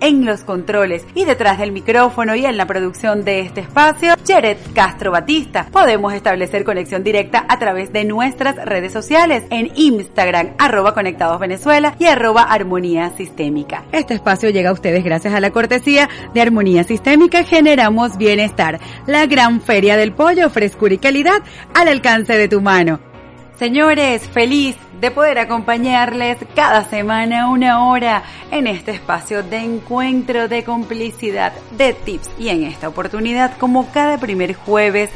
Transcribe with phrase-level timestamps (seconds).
[0.00, 4.56] En los controles y detrás del micrófono y en la producción de este espacio, Jared
[4.74, 5.66] Castro Batista.
[5.70, 11.94] Podemos establecer conexión directa a través de nuestras redes sociales en Instagram, arroba Conectados Venezuela
[11.98, 13.84] y arroba Armonía Sistémica.
[13.92, 19.26] Este espacio llega a ustedes gracias a la cortesía de Armonía Sistémica Generamos Bienestar, la
[19.26, 21.42] gran feria del pollo, frescura y calidad
[21.74, 23.13] al alcance de tu mano.
[23.58, 30.64] Señores, feliz de poder acompañarles cada semana una hora en este espacio de encuentro, de
[30.64, 35.10] complicidad, de tips y en esta oportunidad como cada primer jueves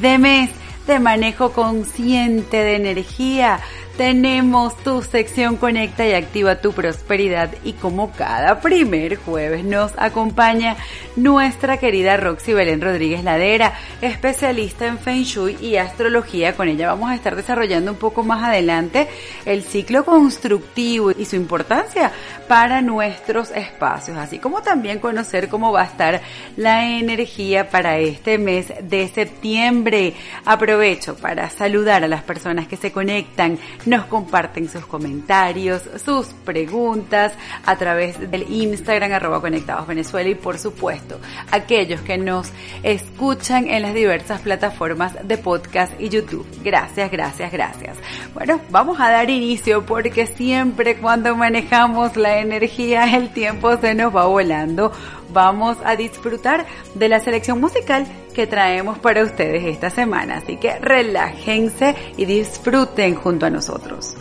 [0.00, 0.50] de mes
[0.86, 3.58] de manejo consciente de energía
[4.00, 10.78] tenemos tu sección Conecta y Activa tu Prosperidad y como cada primer jueves nos acompaña
[11.16, 16.56] nuestra querida Roxy Belén Rodríguez Ladera, especialista en Feng Shui y astrología.
[16.56, 19.06] Con ella vamos a estar desarrollando un poco más adelante
[19.44, 22.10] el ciclo constructivo y su importancia
[22.48, 26.22] para nuestros espacios, así como también conocer cómo va a estar
[26.56, 30.14] la energía para este mes de septiembre.
[30.46, 33.58] Aprovecho para saludar a las personas que se conectan
[33.90, 37.32] nos comparten sus comentarios, sus preguntas
[37.66, 41.18] a través del Instagram arroba conectados Venezuela y por supuesto
[41.50, 42.52] aquellos que nos
[42.84, 46.46] escuchan en las diversas plataformas de podcast y YouTube.
[46.62, 47.98] Gracias, gracias, gracias.
[48.32, 54.14] Bueno, vamos a dar inicio porque siempre cuando manejamos la energía el tiempo se nos
[54.14, 54.92] va volando.
[55.32, 60.38] Vamos a disfrutar de la selección musical que traemos para ustedes esta semana.
[60.38, 64.16] Así que relájense y disfruten junto a nosotros.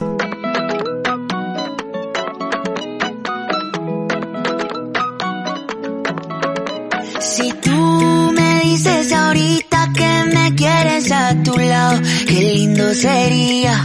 [7.19, 13.83] Si tú me dices ahorita que me quieres a tu lado, qué lindo sería.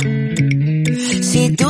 [1.34, 1.66] Si tú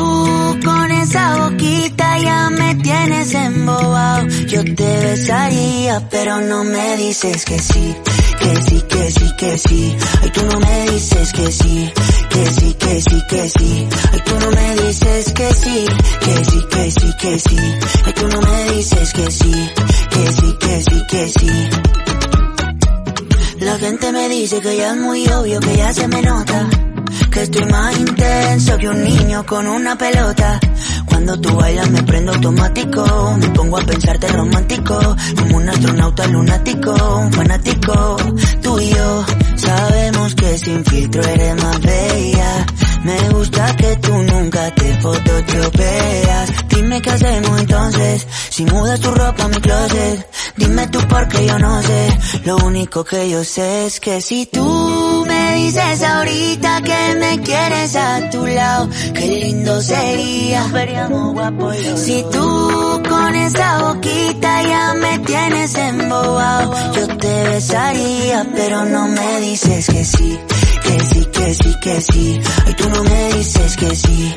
[0.63, 7.59] con esa boquita ya me tienes embobado, yo te besaría, pero no me dices que
[7.59, 7.97] sí
[8.39, 9.97] que sí, que sí, que sí.
[10.21, 11.93] Ay, tú no me dices que sí,
[12.29, 13.89] que sí, que sí, que sí.
[14.13, 15.87] Ay, tú no me dices que sí,
[16.21, 17.57] que sí, que sí, que sí.
[18.05, 19.71] Ay, tú no me dices que sí,
[20.11, 21.51] que sí, que sí, que sí.
[23.61, 26.69] La gente me dice que ya es muy obvio, que ya se me nota.
[27.35, 30.61] Que estoy más intenso que un niño con una pelota.
[31.07, 36.93] Cuando tú bailas me prendo automático, me pongo a pensarte romántico, como un astronauta lunático,
[36.93, 38.17] un fanático.
[38.63, 39.25] Tú y yo
[39.57, 42.67] sabemos que sin filtro eres más bella.
[43.03, 46.53] Me gusta que tú nunca te fototropeas.
[46.69, 50.34] Dime qué hacemos entonces, si mudas tu ropa a mi closet.
[50.57, 55.25] Dime tú porque yo no sé, lo único que yo sé es que si tú
[55.27, 60.65] me dices ahorita que me quieres a tu lado, qué lindo sería.
[61.97, 69.41] Si tú con esa boquita ya me tienes embobado, yo te besaría, pero no me
[69.41, 70.39] dices que sí,
[70.83, 72.41] que sí, que sí, que sí.
[72.67, 74.37] Ay, tú no me dices que sí,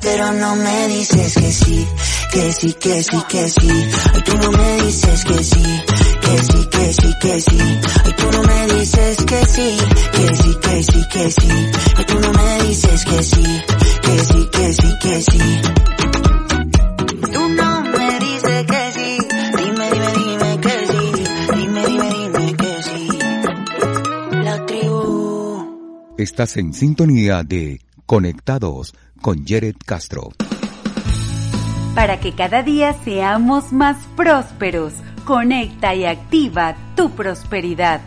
[0.00, 1.86] Pero no me dices que sí,
[2.32, 3.70] que sí, que sí, que sí.
[4.14, 5.62] Ay, tú no me dices que sí,
[6.20, 7.58] que sí, que sí, que sí.
[8.04, 9.78] Ay, tú no me dices que sí,
[10.12, 11.48] que sí, que sí, que sí.
[11.96, 13.62] Ay, tú no me dices que sí,
[14.02, 15.60] que sí, que sí, que sí.
[17.32, 19.18] Tú no me dices que sí.
[19.56, 21.24] Dime, dime, dime que sí.
[21.54, 23.08] Dime, dime, dime que sí.
[24.44, 26.14] La tribu.
[26.18, 30.30] Estás en sintonía de Conectados con Jared Castro.
[31.94, 34.94] Para que cada día seamos más prósperos,
[35.26, 38.00] conecta y activa tu prosperidad.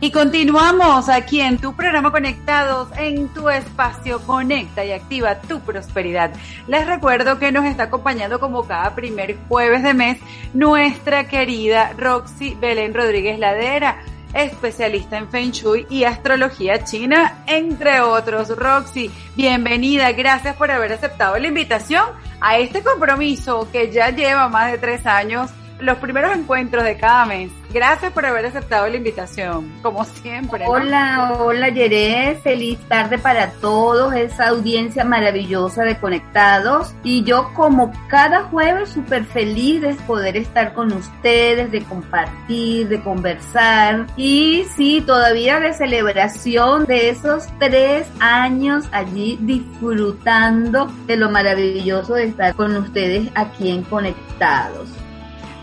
[0.00, 6.30] Y continuamos aquí en tu programa Conectados, en tu espacio Conecta y activa tu prosperidad.
[6.68, 10.18] Les recuerdo que nos está acompañando como cada primer jueves de mes
[10.54, 14.04] nuestra querida Roxy Belén Rodríguez Ladera,
[14.34, 18.56] especialista en Feng Shui y astrología china, entre otros.
[18.56, 22.04] Roxy, bienvenida, gracias por haber aceptado la invitación
[22.40, 25.50] a este compromiso que ya lleva más de tres años
[25.82, 27.50] los primeros encuentros de cada mes.
[27.72, 30.64] Gracias por haber aceptado la invitación, como siempre.
[30.66, 36.94] Hola, hola Yere, feliz tarde para todos, esa audiencia maravillosa de Conectados.
[37.02, 43.00] Y yo como cada jueves súper feliz de poder estar con ustedes, de compartir, de
[43.00, 44.06] conversar.
[44.16, 52.24] Y sí, todavía de celebración de esos tres años allí disfrutando de lo maravilloso de
[52.24, 55.01] estar con ustedes aquí en Conectados.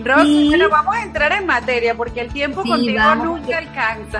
[0.03, 4.19] Roxy, pero vamos a entrar en materia porque el tiempo contigo nunca alcanza.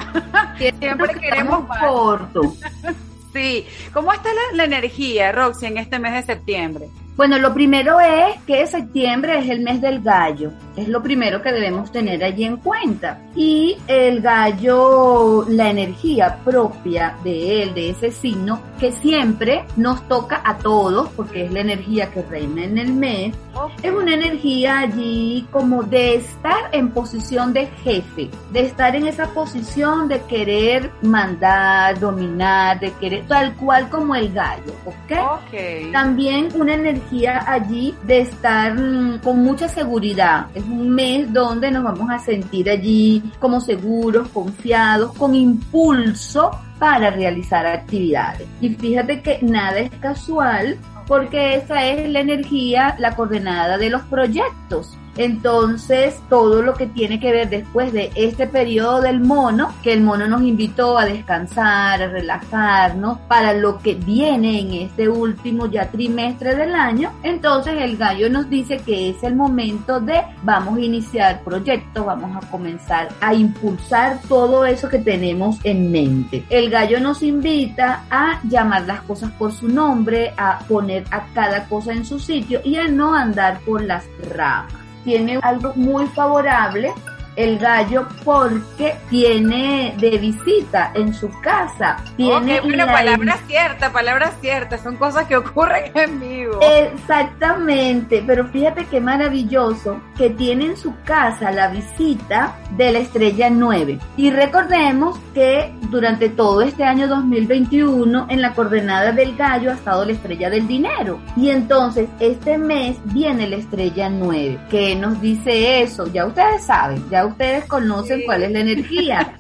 [0.57, 1.79] Siempre queremos más.
[1.79, 2.53] Corto.
[3.33, 3.65] sí.
[3.93, 6.89] ¿Cómo está la, la energía, Roxy, en este mes de septiembre?
[7.19, 10.53] Bueno, lo primero es que septiembre es el mes del gallo.
[10.77, 13.19] Es lo primero que debemos tener allí en cuenta.
[13.35, 20.41] Y el gallo, la energía propia de él, de ese signo, que siempre nos toca
[20.45, 23.35] a todos, porque es la energía que reina en el mes,
[23.83, 29.33] es una energía allí como de estar en posición de jefe, de estar en esa
[29.33, 35.41] posición de querer mandar, dominar, de querer, tal cual como el gallo, ¿ok?
[35.43, 35.91] Ok.
[35.91, 37.08] También una energía
[37.45, 40.47] allí de estar mm, con mucha seguridad.
[40.53, 47.09] Es un mes donde nos vamos a sentir allí como seguros, confiados, con impulso para
[47.09, 48.47] realizar actividades.
[48.61, 50.77] Y fíjate que nada es casual
[51.07, 54.97] porque esa es la energía, la coordenada de los proyectos.
[55.17, 60.01] Entonces, todo lo que tiene que ver después de este periodo del mono, que el
[60.01, 65.89] mono nos invitó a descansar, a relajarnos, para lo que viene en este último ya
[65.89, 70.81] trimestre del año, entonces el gallo nos dice que es el momento de vamos a
[70.81, 76.45] iniciar proyectos, vamos a comenzar a impulsar todo eso que tenemos en mente.
[76.49, 81.65] El gallo nos invita a llamar las cosas por su nombre, a poner a cada
[81.65, 86.93] cosa en su sitio y a no andar por las ramas tiene algo muy favorable
[87.39, 91.97] el gallo porque tiene de visita en su casa.
[92.17, 96.59] Tiene Ok, bueno, la- palabra cierta, palabra cierta, son cosas que ocurren en vivo.
[96.61, 103.49] Exactamente, pero fíjate qué maravilloso que tiene en su casa la visita de la estrella
[103.49, 103.99] 9.
[104.17, 110.05] Y recordemos que durante todo este año 2021 en la coordenada del gallo ha estado
[110.05, 111.19] la estrella del dinero.
[111.37, 114.59] Y entonces este mes viene la estrella 9.
[114.69, 116.07] ¿Qué nos dice eso?
[116.07, 118.25] Ya ustedes saben, ya ustedes conocen Sí.
[118.25, 119.33] cuál es la energía.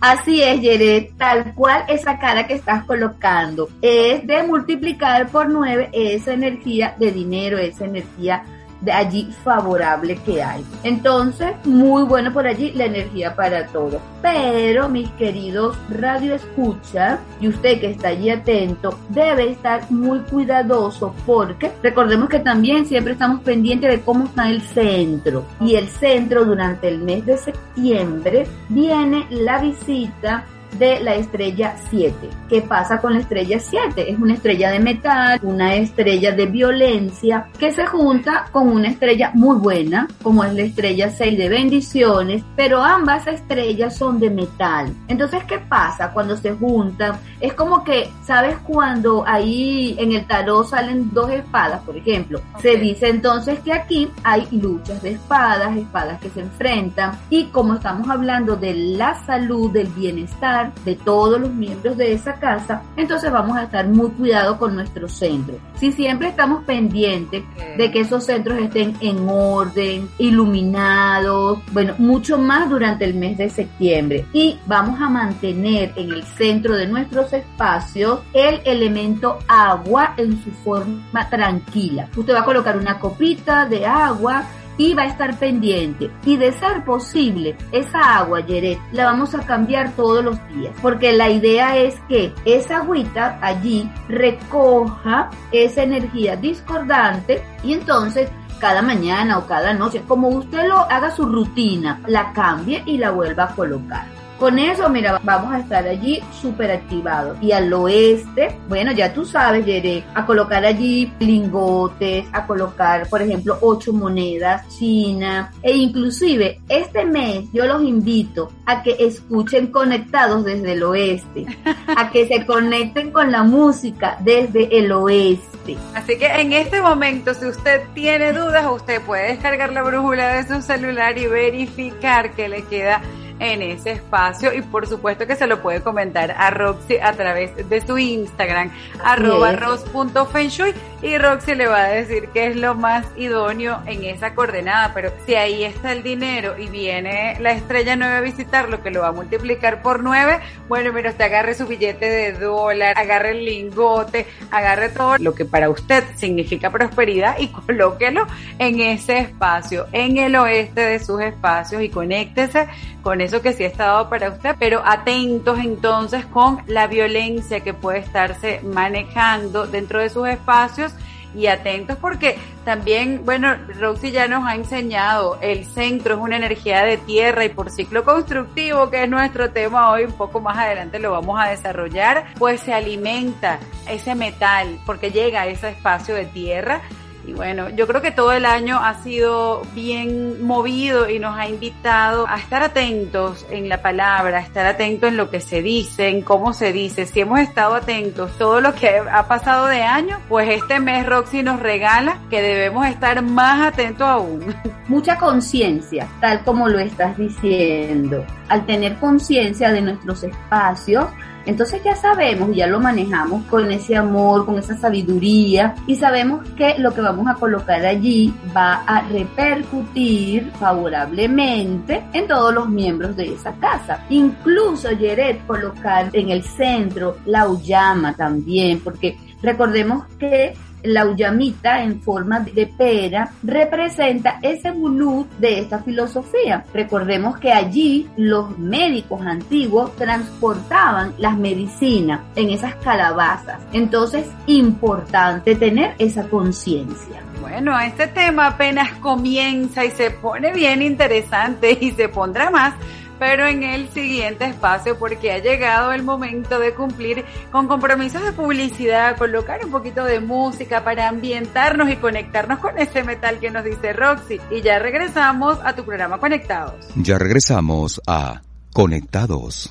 [0.00, 5.90] Así es, Yeret, tal cual esa cara que estás colocando es de multiplicar por nueve
[5.92, 8.42] esa energía de dinero, esa energía
[8.82, 10.64] de allí favorable que hay.
[10.82, 14.00] Entonces, muy bueno por allí la energía para todos.
[14.20, 21.14] Pero, mis queridos radio escucha, y usted que está allí atento, debe estar muy cuidadoso
[21.24, 25.44] porque recordemos que también siempre estamos pendientes de cómo está el centro.
[25.60, 30.44] Y el centro durante el mes de septiembre viene la visita
[30.78, 32.14] de la estrella 7.
[32.48, 34.10] ¿Qué pasa con la estrella 7?
[34.10, 39.30] Es una estrella de metal, una estrella de violencia que se junta con una estrella
[39.34, 44.92] muy buena, como es la estrella 6 de bendiciones, pero ambas estrellas son de metal.
[45.08, 47.18] Entonces, ¿qué pasa cuando se juntan?
[47.40, 52.40] Es como que, ¿sabes cuando ahí en el tarot salen dos espadas, por ejemplo?
[52.60, 57.74] Se dice entonces que aquí hay luchas de espadas, espadas que se enfrentan y como
[57.74, 63.32] estamos hablando de la salud, del bienestar de todos los miembros de esa casa, entonces
[63.32, 65.56] vamos a estar muy cuidados con nuestro centro.
[65.76, 67.42] Si siempre estamos pendientes
[67.76, 73.48] de que esos centros estén en orden, iluminados, bueno, mucho más durante el mes de
[73.48, 74.26] septiembre.
[74.32, 80.50] Y vamos a mantener en el centro de nuestros espacios el elemento agua en su
[80.50, 82.08] forma tranquila.
[82.16, 84.44] Usted va a colocar una copita de agua
[84.78, 86.10] y va a estar pendiente.
[86.24, 90.74] Y de ser posible, esa agua, Yeret, la vamos a cambiar todos los días.
[90.80, 98.30] Porque la idea es que esa agüita allí recoja esa energía discordante y entonces
[98.62, 103.10] cada mañana o cada noche, como usted lo haga su rutina, la cambie y la
[103.10, 104.06] vuelva a colocar.
[104.42, 107.40] Con eso, mira, vamos a estar allí súper activados.
[107.40, 113.22] Y al oeste, bueno, ya tú sabes, Yere, a colocar allí lingotes, a colocar, por
[113.22, 115.52] ejemplo, ocho monedas china.
[115.62, 121.46] E inclusive, este mes yo los invito a que escuchen conectados desde el oeste,
[121.96, 125.76] a que se conecten con la música desde el oeste.
[125.94, 130.48] Así que en este momento, si usted tiene dudas, usted puede descargar la brújula de
[130.48, 133.02] su celular y verificar que le queda
[133.42, 137.68] en ese espacio y por supuesto que se lo puede comentar a Roxy a través
[137.68, 138.70] de su Instagram,
[139.04, 140.72] arroba ros.fenshui
[141.02, 145.12] y Roxy le va a decir que es lo más idóneo en esa coordenada, pero
[145.26, 149.08] si ahí está el dinero y viene la estrella 9 a visitarlo, que lo va
[149.08, 154.26] a multiplicar por 9, bueno, mira, usted agarre su billete de dólar, agarre el lingote,
[154.52, 158.28] agarre todo lo que para usted significa prosperidad y colóquelo
[158.60, 162.68] en ese espacio, en el oeste de sus espacios y conéctese
[163.02, 167.72] con eso que sí está dado para usted, pero atentos entonces con la violencia que
[167.72, 170.92] puede estarse manejando dentro de sus espacios
[171.34, 172.36] y atentos porque
[172.66, 177.48] también, bueno, Roxy ya nos ha enseñado, el centro es una energía de tierra y
[177.48, 181.48] por ciclo constructivo, que es nuestro tema hoy, un poco más adelante lo vamos a
[181.48, 186.82] desarrollar, pues se alimenta ese metal porque llega a ese espacio de tierra
[187.24, 191.48] y bueno, yo creo que todo el año ha sido bien movido y nos ha
[191.48, 196.08] invitado a estar atentos en la palabra, a estar atentos en lo que se dice,
[196.08, 197.06] en cómo se dice.
[197.06, 201.42] Si hemos estado atentos todo lo que ha pasado de año, pues este mes Roxy
[201.44, 204.54] nos regala que debemos estar más atentos aún.
[204.88, 208.26] Mucha conciencia, tal como lo estás diciendo.
[208.48, 211.06] Al tener conciencia de nuestros espacios,
[211.46, 216.76] entonces ya sabemos, ya lo manejamos con ese amor, con esa sabiduría y sabemos que
[216.78, 223.34] lo que vamos a colocar allí va a repercutir favorablemente en todos los miembros de
[223.34, 224.04] esa casa.
[224.10, 232.00] Incluso Yeret colocar en el centro la uyama también, porque recordemos que la uyamita en
[232.00, 236.64] forma de pera representa ese bulut de esta filosofía.
[236.72, 243.60] Recordemos que allí los médicos antiguos transportaban las medicinas en esas calabazas.
[243.72, 247.22] Entonces, importante tener esa conciencia.
[247.40, 252.74] Bueno, este tema apenas comienza y se pone bien interesante y se pondrá más
[253.22, 258.32] pero en el siguiente espacio porque ha llegado el momento de cumplir con compromisos de
[258.32, 263.62] publicidad, colocar un poquito de música para ambientarnos y conectarnos con ese metal que nos
[263.62, 264.40] dice Roxy.
[264.50, 266.88] Y ya regresamos a tu programa Conectados.
[266.96, 269.70] Ya regresamos a Conectados.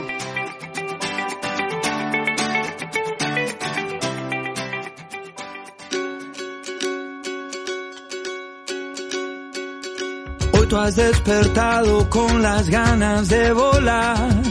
[10.72, 14.42] Tú has despertado con las ganas de volar.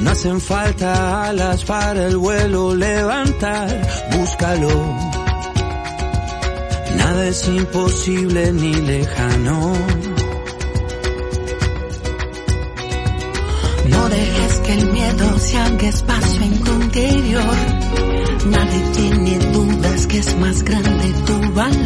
[0.00, 3.70] No hacen falta alas para el vuelo levantar,
[4.10, 4.70] búscalo.
[6.96, 9.72] Nada es imposible ni lejano.
[13.88, 17.56] No dejes que el miedo se haga espacio en interior.
[18.46, 21.81] Nadie tiene dudas que es más grande tu valor.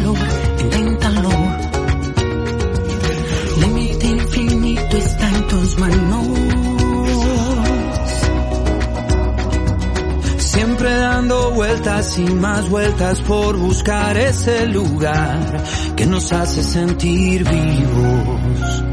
[12.15, 15.61] Y más vueltas por buscar ese lugar
[15.95, 18.83] que nos hace sentir vivos.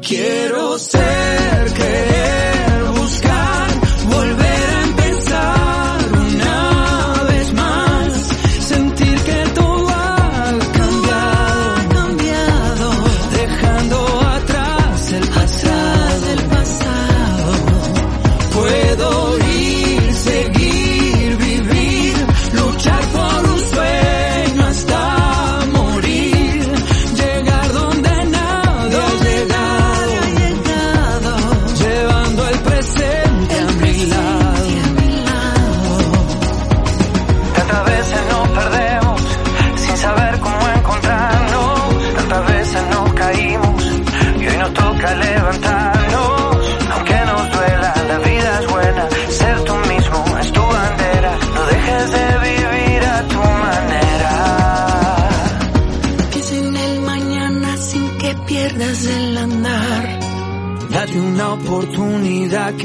[0.00, 1.23] Quiero ser,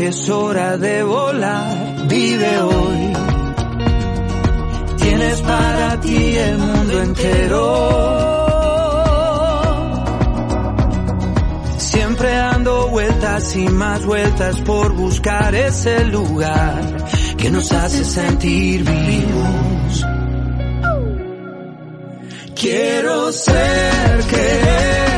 [0.09, 3.13] es hora de volar, vive hoy.
[4.97, 7.65] Tienes para ti el mundo entero.
[11.77, 16.81] Siempre dando vueltas y más vueltas por buscar ese lugar
[17.37, 20.05] que nos hace sentir vivos.
[22.55, 25.08] Quiero ser, querer,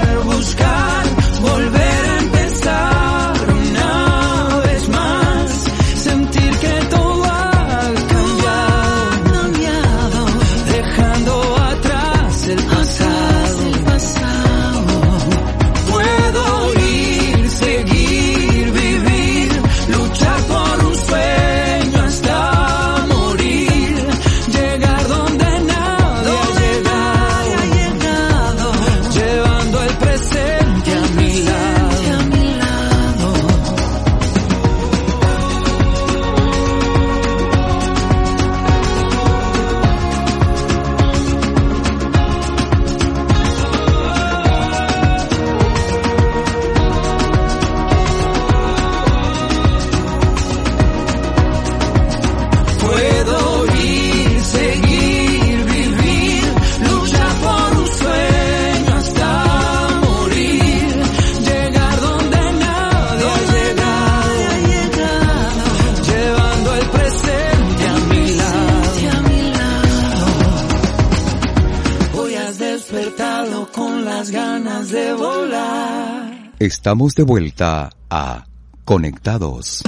[76.82, 78.44] Estamos de vuelta a
[78.86, 79.84] Conectados.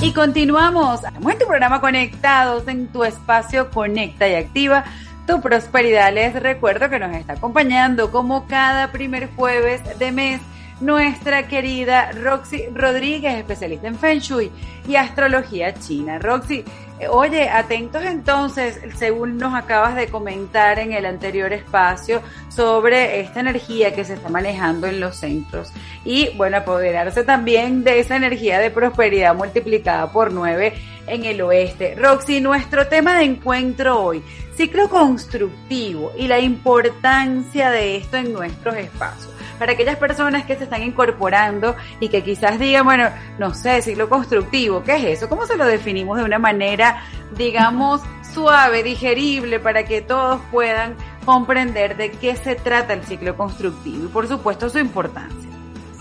[0.00, 1.00] Y continuamos.
[1.02, 4.84] En tu programa Conectados, en tu espacio Conecta y Activa
[5.26, 6.14] tu prosperidad.
[6.14, 10.40] Les recuerdo que nos está acompañando como cada primer jueves de mes
[10.84, 14.50] nuestra querida Roxy Rodríguez, especialista en Feng Shui
[14.86, 16.18] y astrología china.
[16.18, 16.62] Roxy,
[17.00, 23.40] eh, oye, atentos entonces, según nos acabas de comentar en el anterior espacio, sobre esta
[23.40, 25.72] energía que se está manejando en los centros
[26.04, 30.74] y, bueno, apoderarse también de esa energía de prosperidad multiplicada por nueve
[31.06, 31.94] en el oeste.
[31.96, 34.22] Roxy, nuestro tema de encuentro hoy,
[34.54, 40.64] ciclo constructivo y la importancia de esto en nuestros espacios para aquellas personas que se
[40.64, 45.28] están incorporando y que quizás digan, bueno, no sé, ciclo constructivo, ¿qué es eso?
[45.28, 47.02] ¿Cómo se lo definimos de una manera,
[47.36, 48.00] digamos,
[48.32, 54.08] suave, digerible, para que todos puedan comprender de qué se trata el ciclo constructivo y,
[54.08, 55.50] por supuesto, su importancia?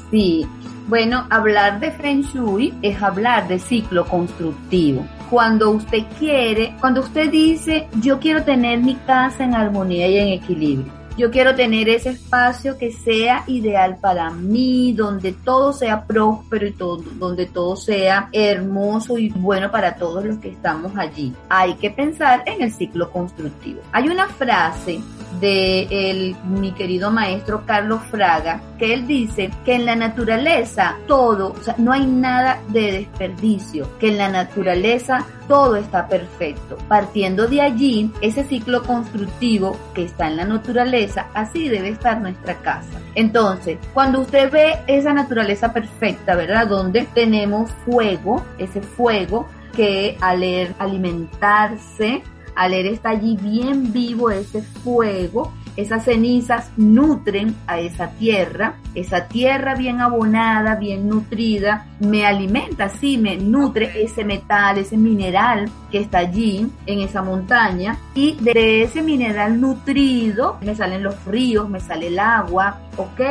[0.09, 0.47] Sí,
[0.87, 5.07] bueno, hablar de Feng Shui es hablar de ciclo constructivo.
[5.29, 10.27] Cuando usted quiere, cuando usted dice, yo quiero tener mi casa en armonía y en
[10.27, 11.02] equilibrio.
[11.15, 16.71] Yo quiero tener ese espacio que sea ideal para mí, donde todo sea próspero y
[16.71, 21.31] todo, donde todo sea hermoso y bueno para todos los que estamos allí.
[21.49, 23.81] Hay que pensar en el ciclo constructivo.
[23.91, 25.01] Hay una frase
[25.39, 31.53] de el, mi querido maestro Carlos Fraga, que él dice que en la naturaleza todo,
[31.53, 36.77] o sea, no hay nada de desperdicio, que en la naturaleza todo está perfecto.
[36.87, 42.55] Partiendo de allí, ese ciclo constructivo que está en la naturaleza, así debe estar nuestra
[42.55, 42.99] casa.
[43.15, 46.67] Entonces, cuando usted ve esa naturaleza perfecta, ¿verdad?
[46.67, 50.43] Donde tenemos fuego, ese fuego que al
[50.77, 52.23] alimentarse,
[52.55, 59.27] al leer está allí bien vivo ese fuego, esas cenizas nutren a esa tierra, esa
[59.27, 65.99] tierra bien abonada, bien nutrida, me alimenta, sí, me nutre ese metal, ese mineral que
[65.99, 71.79] está allí en esa montaña y de ese mineral nutrido me salen los ríos, me
[71.79, 73.21] sale el agua, ¿ok?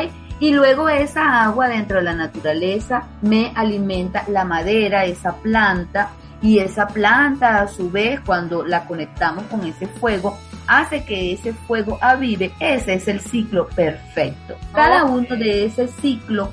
[0.41, 6.11] Y luego esa agua dentro de la naturaleza me alimenta la madera, esa planta,
[6.43, 11.53] y esa planta a su vez cuando la conectamos con ese fuego hace que ese
[11.53, 14.57] fuego avive, ese es el ciclo perfecto.
[14.73, 16.53] Cada uno de ese ciclo,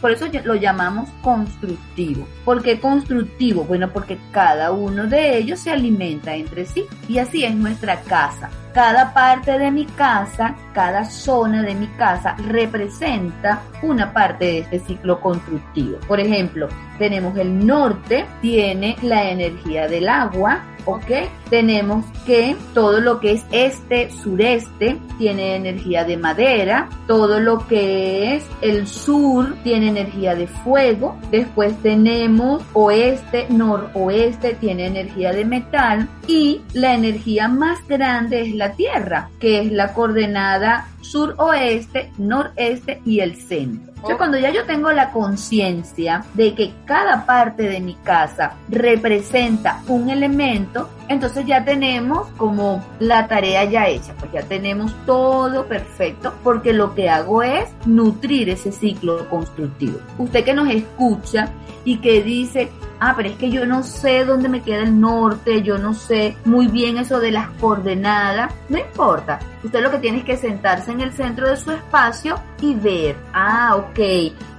[0.00, 2.26] por eso lo llamamos constructivo.
[2.44, 3.64] ¿Por qué constructivo?
[3.64, 8.50] Bueno, porque cada uno de ellos se alimenta entre sí y así es nuestra casa.
[8.74, 14.80] Cada parte de mi casa, cada zona de mi casa representa una parte de este
[14.80, 15.98] ciclo constructivo.
[16.06, 21.28] Por ejemplo, tenemos el norte, tiene la energía del agua, ¿ok?
[21.48, 28.36] Tenemos que todo lo que es este, sureste, tiene energía de madera, todo lo que
[28.36, 36.08] es el sur tiene energía de fuego, después tenemos oeste, noroeste, tiene energía de metal
[36.30, 43.18] y la energía más grande es la Tierra, que es la coordenada suroeste, noreste y
[43.18, 43.90] el centro.
[44.16, 50.08] cuando ya yo tengo la conciencia de que cada parte de mi casa representa un
[50.08, 56.72] elemento, entonces ya tenemos como la tarea ya hecha, pues ya tenemos todo perfecto, porque
[56.72, 59.98] lo que hago es nutrir ese ciclo constructivo.
[60.16, 61.50] Usted que nos escucha
[61.84, 65.62] y que dice, ah, pero es que yo no sé dónde me queda el norte,
[65.62, 69.40] yo no sé muy bien eso de las coordenadas, no importa.
[69.64, 73.16] Usted lo que tiene es que sentarse en el centro de su espacio y ver,
[73.32, 73.98] ah, ok,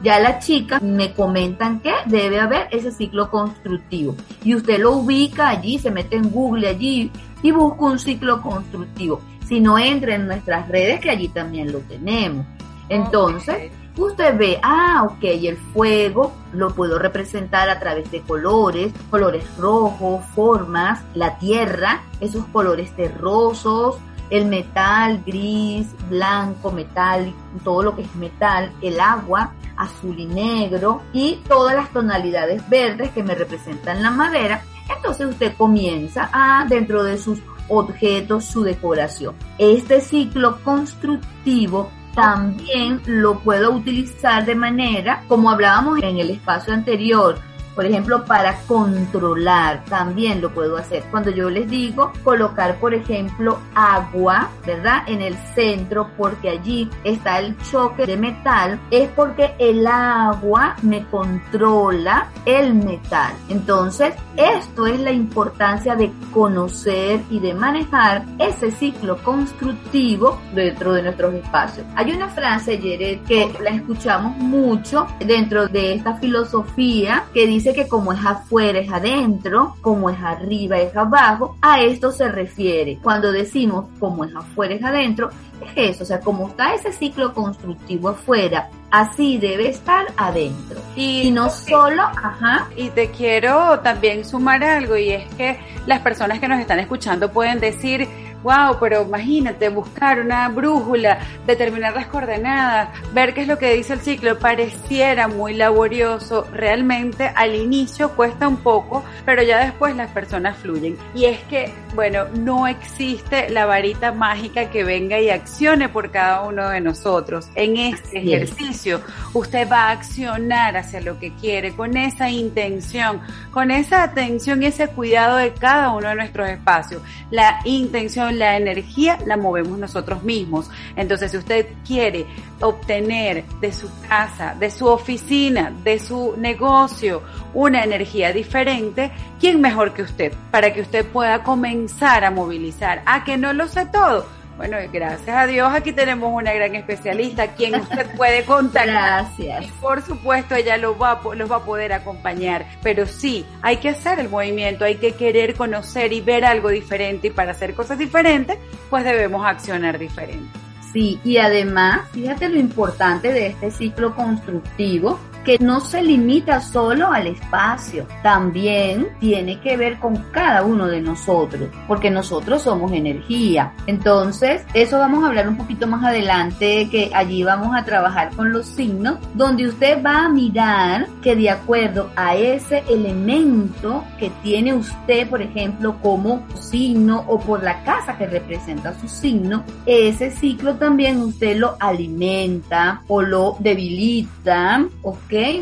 [0.04, 4.15] ya las chicas me comentan que debe haber ese ciclo constructivo.
[4.43, 9.21] Y usted lo ubica allí, se mete en Google allí y busca un ciclo constructivo.
[9.47, 12.45] Si no entra en nuestras redes, que allí también lo tenemos.
[12.89, 19.45] Entonces, usted ve, ah, ok, el fuego lo puedo representar a través de colores, colores
[19.58, 23.97] rojos, formas, la tierra, esos colores terrosos,
[24.30, 31.01] el metal gris, blanco, metal, todo lo que es metal, el agua azul y negro
[31.12, 34.63] y todas las tonalidades verdes que me representan la madera.
[34.95, 39.36] Entonces usted comienza a, dentro de sus objetos, su decoración.
[39.58, 47.39] Este ciclo constructivo también lo puedo utilizar de manera, como hablábamos en el espacio anterior,
[47.75, 51.03] por ejemplo, para controlar también lo puedo hacer.
[51.12, 55.03] Cuando yo les digo colocar, por ejemplo, agua, ¿verdad?
[55.07, 61.05] En el centro, porque allí está el choque de metal, es porque el agua me
[61.07, 63.34] controla el metal.
[63.49, 71.03] Entonces, esto es la importancia de conocer y de manejar ese ciclo constructivo dentro de
[71.03, 71.86] nuestros espacios.
[71.95, 77.74] Hay una frase, Jared, que la escuchamos mucho dentro de esta filosofía que dice dice
[77.76, 82.97] que como es afuera es adentro, como es arriba es abajo, a esto se refiere.
[83.04, 85.30] Cuando decimos como es afuera es adentro,
[85.62, 90.80] es eso, o sea, como está ese ciclo constructivo afuera, así debe estar adentro.
[90.95, 92.67] Y, no solo, ajá.
[92.76, 97.32] Y te quiero también sumar algo y es que las personas que nos están escuchando
[97.32, 98.08] pueden decir,
[98.43, 103.93] wow, pero imagínate, buscar una brújula, determinar las coordenadas, ver qué es lo que dice
[103.93, 110.12] el ciclo, pareciera muy laborioso, realmente al inicio cuesta un poco, pero ya después las
[110.12, 110.97] personas fluyen.
[111.13, 116.43] Y es que, bueno, no existe la varita mágica que venga y accione por cada
[116.43, 117.49] uno de nosotros.
[117.56, 119.01] En este ejercicio,
[119.34, 124.67] usted va a accionar hacia lo que quiere, con esa intención, con esa atención y
[124.67, 127.01] ese cuidado de cada uno de nuestros espacios.
[127.30, 130.70] La intención la energía la movemos nosotros mismos.
[130.96, 132.26] Entonces, si usted quiere
[132.60, 137.22] obtener de su casa, de su oficina, de su negocio,
[137.54, 140.34] una energía diferente, ¿quién mejor que usted?
[140.52, 143.02] Para que usted pueda comenzar a movilizar.
[143.06, 147.47] A que no lo sé todo bueno, gracias a Dios aquí tenemos una gran especialista
[147.55, 148.87] quien usted puede contar.
[148.87, 149.65] Gracias.
[149.65, 152.65] Y por supuesto ella lo va, los va a poder acompañar.
[152.83, 157.27] Pero sí, hay que hacer el movimiento, hay que querer conocer y ver algo diferente
[157.27, 158.57] y para hacer cosas diferentes,
[158.89, 160.59] pues debemos accionar diferente.
[160.91, 167.12] Sí, y además, fíjate lo importante de este ciclo constructivo, que no se limita solo
[167.12, 173.73] al espacio, también tiene que ver con cada uno de nosotros, porque nosotros somos energía.
[173.88, 178.51] Entonces, eso vamos a hablar un poquito más adelante, que allí vamos a trabajar con
[178.51, 184.73] los signos, donde usted va a mirar que de acuerdo a ese elemento que tiene
[184.73, 190.75] usted, por ejemplo, como signo o por la casa que representa su signo, ese ciclo
[190.75, 194.86] también usted lo alimenta o lo debilita.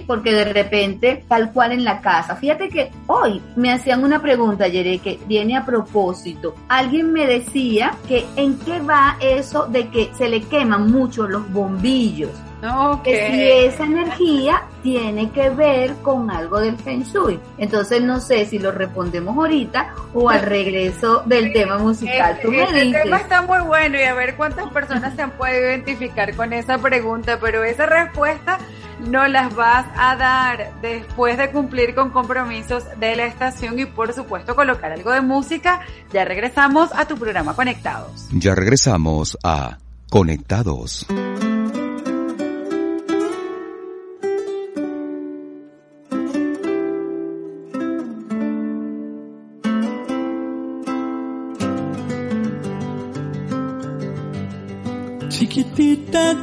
[0.08, 2.36] Porque de repente, tal cual en la casa.
[2.36, 6.56] Fíjate que hoy me hacían una pregunta, Yere, que viene a propósito.
[6.68, 11.52] Alguien me decía que en qué va eso de que se le queman mucho los
[11.52, 12.32] bombillos.
[12.62, 13.14] Okay.
[13.14, 17.40] Que si esa energía tiene que ver con algo del Feng Shui.
[17.58, 22.32] Entonces no sé si lo respondemos ahorita o al regreso del tema musical.
[22.32, 23.04] Este, Tú me este dices.
[23.04, 26.78] tema está muy bueno y a ver cuántas personas se han podido identificar con esa
[26.78, 28.60] pregunta, pero esa respuesta
[29.00, 34.14] no las vas a dar después de cumplir con compromisos de la estación y por
[34.14, 35.82] supuesto colocar algo de música.
[36.12, 38.28] Ya regresamos a tu programa Conectados.
[38.32, 39.78] Ya regresamos a
[40.10, 41.06] Conectados.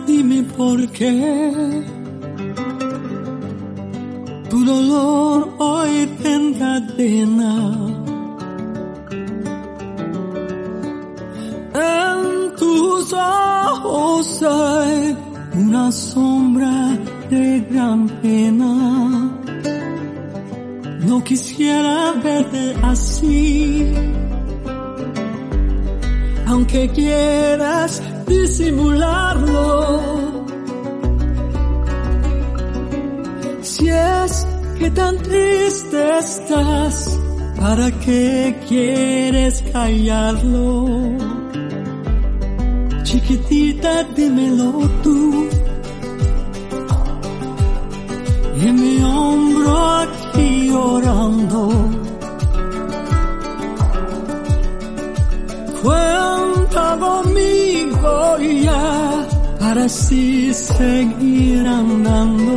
[0.07, 1.85] Dime por qué
[4.49, 7.77] tu dolor hoy te encadena.
[11.75, 15.17] En tus ojos hay
[15.55, 16.97] una sombra
[17.29, 19.31] de gran pena.
[21.05, 23.87] No quisiera verte así,
[26.47, 29.67] aunque quieras disimularlo.
[33.63, 34.47] Si es
[34.79, 37.19] que tan triste estás,
[37.59, 40.87] ¿para qué quieres callarlo?
[43.03, 45.49] Chiquitita, dímelo tú.
[48.63, 51.69] Y mi hombro aquí llorando.
[55.83, 56.97] Cuenta
[58.07, 59.27] conmigo ya
[59.59, 62.55] para así seguir andando.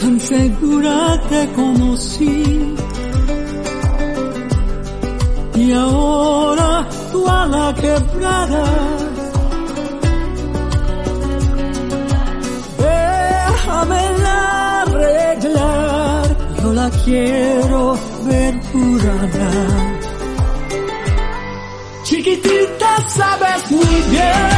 [0.00, 2.74] Tan segura te conocí.
[5.54, 8.64] Y ahora tú a la quebrada.
[12.78, 14.02] Déjame
[14.82, 16.36] arreglar.
[16.62, 19.91] Yo la quiero ver curada.
[23.16, 24.50] Sabes muy bien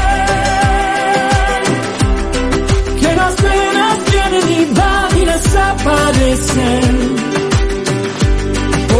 [3.00, 7.16] que las penas vienen y van y desaparecen.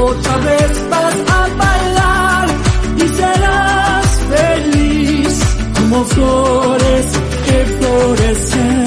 [0.03, 2.49] Otra vez vas a bailar
[2.97, 5.41] y serás feliz
[5.79, 7.07] como flores
[7.47, 8.84] que florecen.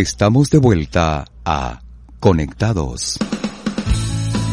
[0.00, 1.82] Estamos de vuelta a
[2.20, 3.18] Conectados.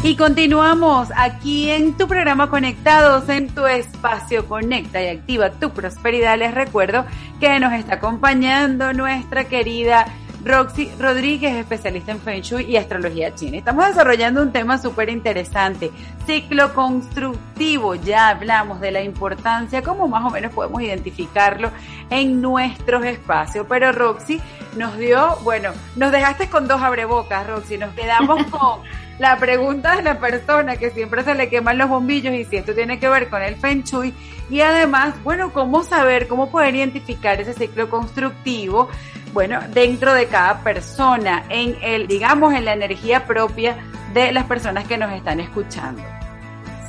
[0.04, 6.38] Y continuamos aquí en tu programa Conectados, en tu espacio Conecta y Activa tu Prosperidad.
[6.38, 7.06] Les recuerdo
[7.40, 10.08] que nos está acompañando nuestra querida
[10.48, 13.58] Roxy Rodríguez, especialista en Feng Shui y astrología china.
[13.58, 15.92] Estamos desarrollando un tema súper interesante,
[16.26, 17.96] ciclo constructivo.
[17.96, 21.70] Ya hablamos de la importancia, cómo más o menos podemos identificarlo
[22.10, 23.66] en nuestros espacios.
[23.68, 24.40] Pero Roxy
[24.78, 27.78] nos dio, bueno, nos dejaste con dos abrebocas, Roxy.
[27.78, 28.84] Nos quedamos con
[29.20, 32.74] la pregunta de la persona que siempre se le queman los bombillos y si esto
[32.74, 34.14] tiene que ver con el Feng Shui.
[34.50, 38.88] Y además, bueno, cómo saber, cómo poder identificar ese ciclo constructivo
[39.34, 43.78] bueno, dentro de cada persona, en el, digamos, en la energía propia
[44.14, 46.02] de las personas que nos están escuchando.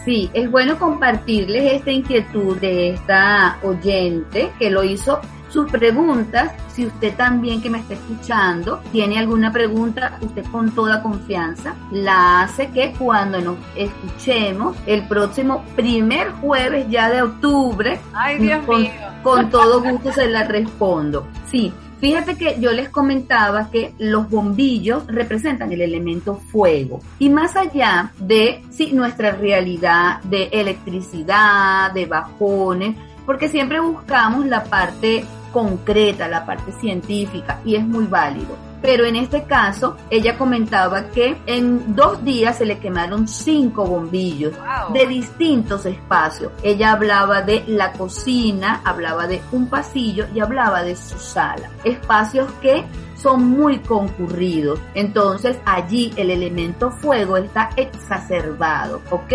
[0.05, 5.20] Sí, es bueno compartirles esta inquietud de esta oyente que lo hizo
[5.51, 6.53] sus preguntas.
[6.68, 12.42] Si usted también que me está escuchando tiene alguna pregunta, usted con toda confianza la
[12.42, 18.83] hace que cuando nos escuchemos el próximo primer jueves ya de octubre, Ay, Dios con,
[18.83, 18.90] mío.
[19.22, 21.27] con todo gusto se la respondo.
[21.51, 27.01] Sí, Fíjate que yo les comentaba que los bombillos representan el elemento fuego.
[27.19, 34.65] Y más allá de sí, nuestra realidad de electricidad, de bajones, porque siempre buscamos la
[34.65, 38.67] parte concreta, la parte científica, y es muy válido.
[38.81, 44.53] Pero en este caso, ella comentaba que en dos días se le quemaron cinco bombillos
[44.57, 44.93] Wow.
[44.95, 46.53] de distintos espacios.
[46.62, 51.71] Ella hablaba de la cocina, hablaba de un pasillo y hablaba de su sala.
[51.85, 52.85] Espacios que
[53.20, 54.81] son muy concurridos.
[54.94, 59.33] Entonces allí el elemento fuego está exacerbado, ¿ok?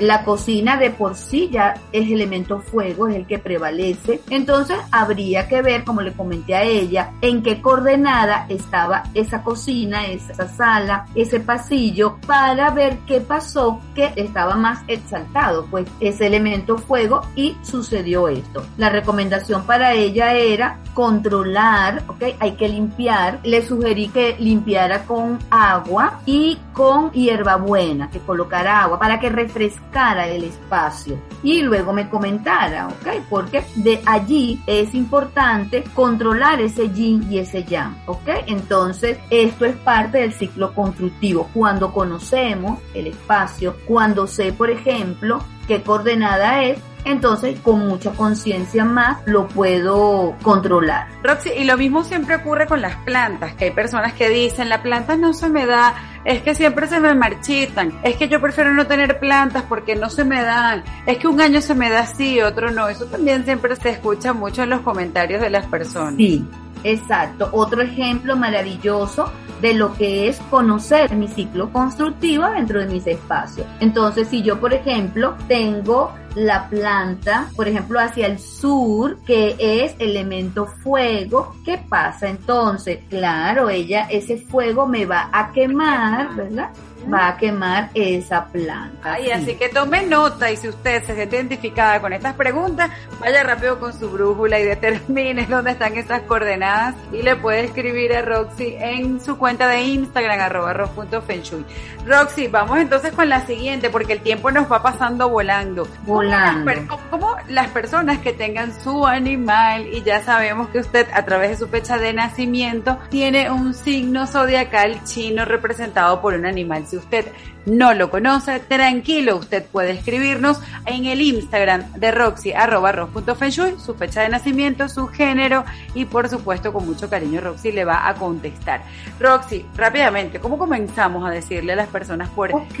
[0.00, 4.20] La cocina de por sí ya es elemento fuego, es el que prevalece.
[4.30, 10.06] Entonces habría que ver, como le comenté a ella, en qué coordenada estaba esa cocina,
[10.06, 16.78] esa sala, ese pasillo, para ver qué pasó que estaba más exaltado, pues ese elemento
[16.78, 18.64] fuego y sucedió esto.
[18.76, 22.36] La recomendación para ella era controlar, ¿ok?
[22.40, 23.25] Hay que limpiar.
[23.42, 30.28] Le sugerí que limpiara con agua y con hierbabuena, que colocara agua para que refrescara
[30.28, 31.18] el espacio.
[31.42, 33.22] Y luego me comentara, ¿ok?
[33.28, 38.28] Porque de allí es importante controlar ese yin y ese yang, ¿ok?
[38.46, 41.48] Entonces, esto es parte del ciclo constructivo.
[41.52, 48.84] Cuando conocemos el espacio, cuando sé, por ejemplo, qué coordenada es, entonces con mucha conciencia
[48.84, 51.08] más lo puedo controlar.
[51.22, 54.82] Roxy, y lo mismo siempre ocurre con las plantas, que hay personas que dicen, la
[54.82, 58.74] planta no se me da, es que siempre se me marchitan, es que yo prefiero
[58.74, 62.00] no tener plantas porque no se me dan, es que un año se me da
[62.00, 62.88] así, otro no.
[62.88, 66.16] Eso también siempre se escucha mucho en los comentarios de las personas.
[66.16, 66.44] Sí,
[66.92, 67.48] exacto.
[67.52, 73.66] Otro ejemplo maravilloso de lo que es conocer mi ciclo constructivo dentro de mis espacios.
[73.80, 79.94] Entonces, si yo, por ejemplo, tengo la planta, por ejemplo, hacia el sur, que es
[79.98, 82.98] elemento fuego, ¿qué pasa entonces?
[83.08, 86.70] Claro, ella, ese fuego me va a quemar, ¿verdad?
[87.12, 89.14] Va a quemar esa planta.
[89.14, 89.30] Ay, sí.
[89.30, 92.90] así que tome nota y si usted se siente identificada con estas preguntas,
[93.20, 98.12] vaya rápido con su brújula y determine dónde están esas coordenadas y le puede escribir
[98.14, 101.64] a Roxy en su cuenta de Instagram, arroba ros.fenshui.
[102.06, 105.88] Roxy, vamos entonces con la siguiente porque el tiempo nos va pasando volando.
[106.04, 106.72] Volando.
[106.88, 111.24] ¿Cómo las, cómo las personas que tengan su animal y ya sabemos que usted a
[111.24, 116.84] través de su fecha de nacimiento tiene un signo zodiacal chino representado por un animal?
[116.96, 117.26] Si usted
[117.66, 123.94] no lo conoce, tranquilo, usted puede escribirnos en el Instagram de Roxy, arroba ros.fenshui, su
[123.94, 128.14] fecha de nacimiento, su género y por supuesto con mucho cariño Roxy le va a
[128.14, 128.82] contestar.
[129.20, 132.80] Roxy, rápidamente, ¿cómo comenzamos a decirle a las personas por Ok,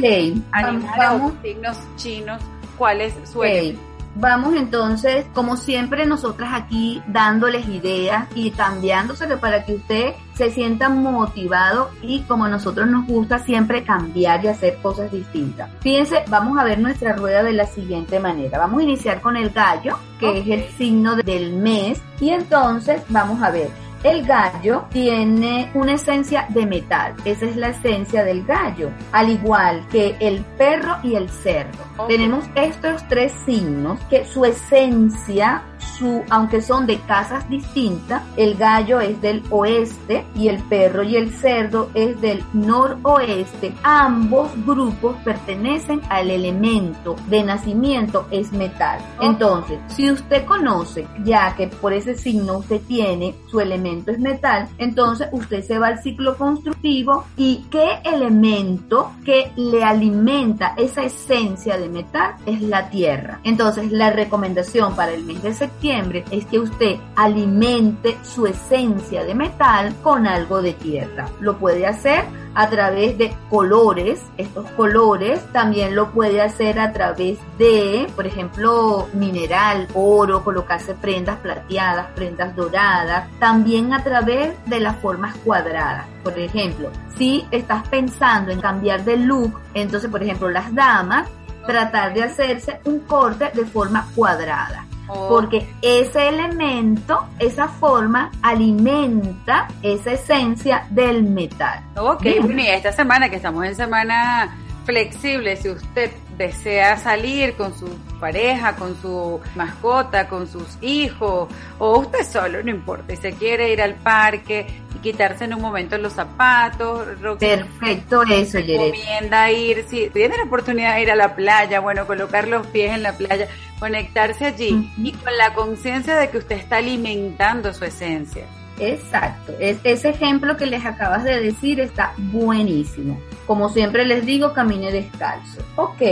[0.52, 2.40] animales vamos, o signos chinos
[2.78, 3.95] cuál es su Ok, elemento?
[4.18, 10.88] Vamos entonces, como siempre, nosotras aquí dándoles ideas y cambiándoselo para que usted se sienta
[10.88, 15.68] motivado y como a nosotros nos gusta siempre cambiar y hacer cosas distintas.
[15.80, 18.58] Fíjense, vamos a ver nuestra rueda de la siguiente manera.
[18.58, 23.42] Vamos a iniciar con el gallo, que es el signo del mes, y entonces vamos
[23.42, 23.85] a ver.
[24.02, 29.86] El gallo tiene una esencia de metal, esa es la esencia del gallo, al igual
[29.90, 31.84] que el perro y el cerdo.
[32.06, 35.62] Tenemos estos tres signos que su esencia,
[35.98, 41.16] su, aunque son de casas distintas, el gallo es del oeste y el perro y
[41.16, 43.74] el cerdo es del noroeste.
[43.82, 48.98] Ambos grupos pertenecen al elemento de nacimiento es metal.
[49.20, 54.68] Entonces, si usted conoce ya que por ese signo usted tiene su elemento es metal,
[54.78, 61.78] entonces usted se va al ciclo constructivo y qué elemento que le alimenta esa esencia
[61.78, 63.40] de metal es la tierra.
[63.44, 69.34] Entonces la recomendación para el mes de septiembre es que usted alimente su esencia de
[69.34, 71.28] metal con algo de tierra.
[71.40, 77.38] Lo puede hacer a través de colores, estos colores también lo puede hacer a través
[77.56, 84.96] de, por ejemplo, mineral, oro, colocarse prendas plateadas, prendas doradas, también a través de las
[84.96, 86.06] formas cuadradas.
[86.24, 91.28] Por ejemplo, si estás pensando en cambiar de look, entonces, por ejemplo, las damas,
[91.64, 99.68] tratar de hacerse un corte de forma cuadrada Oh, porque ese elemento, esa forma, alimenta
[99.82, 101.80] esa esencia del metal.
[101.96, 107.88] Ok, esta semana que estamos en semana flexible, si usted desea salir con su
[108.20, 113.72] pareja, con su mascota, con sus hijos, o usted solo, no importa, y se quiere
[113.72, 117.06] ir al parque y quitarse en un momento los zapatos.
[117.38, 118.92] Perfecto eso, Yeret.
[118.92, 122.92] Recomienda ir, si tiene la oportunidad de ir a la playa, bueno, colocar los pies
[122.92, 127.84] en la playa, conectarse allí y con la conciencia de que usted está alimentando su
[127.84, 128.44] esencia.
[128.78, 133.18] Exacto, es, ese ejemplo que les acabas de decir está buenísimo.
[133.46, 135.62] Como siempre les digo, camine descalzo.
[135.76, 136.02] Ok,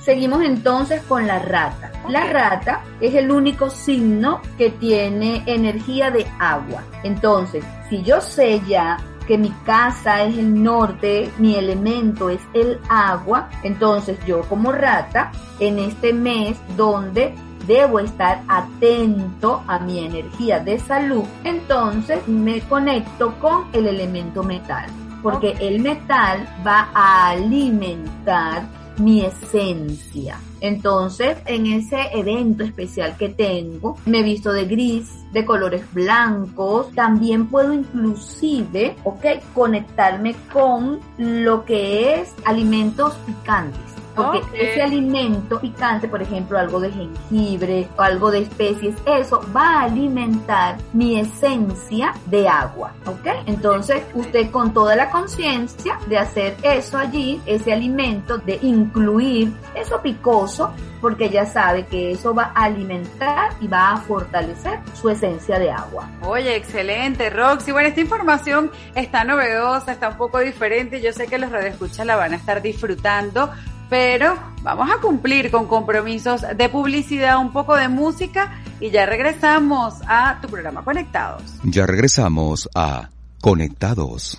[0.00, 1.90] seguimos entonces con la rata.
[2.08, 6.84] La rata es el único signo que tiene energía de agua.
[7.02, 12.78] Entonces, si yo sé ya que mi casa es el norte, mi elemento es el
[12.88, 17.34] agua, entonces yo como rata, en este mes donde
[17.66, 24.86] debo estar atento a mi energía de salud, entonces me conecto con el elemento metal,
[25.22, 28.66] porque el metal va a alimentar
[28.98, 30.38] mi esencia.
[30.60, 36.90] Entonces, en ese evento especial que tengo, me visto de gris, de colores blancos.
[36.94, 46.08] También puedo inclusive, ok, conectarme con lo que es alimentos picantes porque ese alimento picante,
[46.08, 52.14] por ejemplo, algo de jengibre o algo de especies, eso va a alimentar mi esencia
[52.26, 53.26] de agua, ¿ok?
[53.46, 60.00] Entonces, usted con toda la conciencia de hacer eso allí, ese alimento, de incluir eso
[60.00, 65.58] picoso, porque ya sabe que eso va a alimentar y va a fortalecer su esencia
[65.58, 66.08] de agua.
[66.22, 67.72] Oye, excelente, Roxy.
[67.72, 71.02] Bueno, esta información está novedosa, está un poco diferente.
[71.02, 73.50] Yo sé que los radioescuchas la van a estar disfrutando
[73.88, 79.94] pero vamos a cumplir con compromisos de publicidad, un poco de música y ya regresamos
[80.06, 81.42] a tu programa Conectados.
[81.64, 83.10] Ya regresamos a
[83.40, 84.38] Conectados.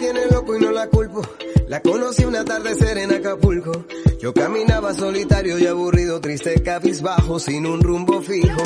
[0.03, 1.21] Tiene loco y no la culpo.
[1.69, 3.85] La conocí una tarde en Acapulco.
[4.21, 8.63] Yo caminaba solitario y aburrido, triste, cabizbajo, sin un rumbo fijo.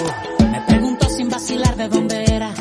[0.52, 2.52] Me preguntó sin vacilar de dónde era.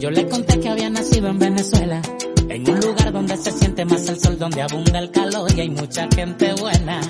[0.00, 2.02] Yo le conté que había nacido en Venezuela.
[2.48, 5.70] En un lugar donde se siente más el sol, donde abunda el calor y hay
[5.70, 7.00] mucha gente buena.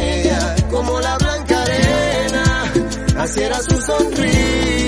[0.00, 2.72] Ella, como la blanca arena,
[3.18, 4.87] así era su sonrisa,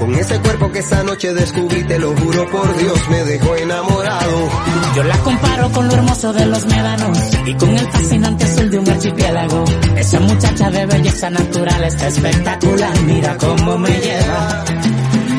[0.00, 4.48] con ese cuerpo que esa noche descubrí, te lo juro por Dios, me dejó enamorado.
[4.96, 8.78] Yo la comparo con lo hermoso de los médanos y con el fascinante azul de
[8.78, 9.64] un archipiélago.
[9.96, 14.64] Esa muchacha de belleza natural está espectacular, mira cómo me lleva.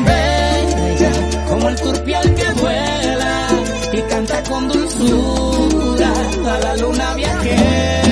[0.06, 3.48] Bella, como el turpial que vuela
[3.92, 6.12] y canta dulzura,
[6.46, 8.11] a la luna viajera.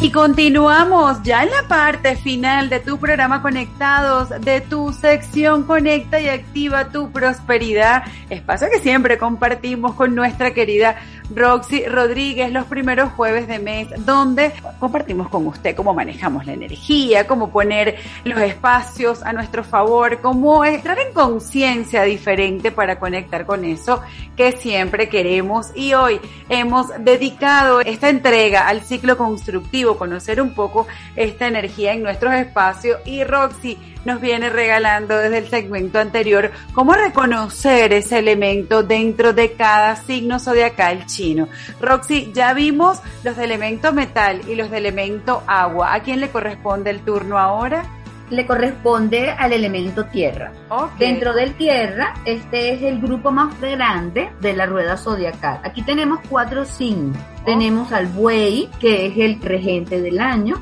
[0.00, 6.20] Y continuamos ya en la parte final de tu programa Conectados, de tu sección Conecta
[6.20, 10.96] y Activa tu Prosperidad, espacio que siempre compartimos con nuestra querida
[11.34, 17.26] Roxy Rodríguez los primeros jueves de mes, donde compartimos con usted cómo manejamos la energía,
[17.26, 23.64] cómo poner los espacios a nuestro favor, cómo entrar en conciencia diferente para conectar con
[23.64, 24.00] eso
[24.36, 25.70] que siempre queremos.
[25.74, 30.86] Y hoy hemos dedicado esta entrega al ciclo constructivo, conocer un poco
[31.16, 36.94] esta energía en nuestros espacios y Roxy nos viene regalando desde el segmento anterior cómo
[36.94, 41.48] reconocer ese elemento dentro de cada signo zodiacal chino.
[41.80, 45.94] Roxy, ya vimos los de elemento metal y los de elemento agua.
[45.94, 47.84] ¿A quién le corresponde el turno ahora?
[48.30, 50.52] Le corresponde al elemento tierra.
[50.98, 55.60] Dentro del tierra, este es el grupo más grande de la rueda zodiacal.
[55.64, 57.16] Aquí tenemos cuatro signos.
[57.44, 60.56] Tenemos al buey, que es el regente del año.